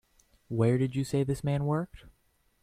[0.47, 2.05] Where did you say this man worked?